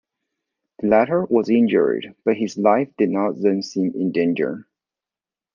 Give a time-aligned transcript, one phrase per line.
[0.79, 4.67] The latter was injured, but his life did not then seem in danger.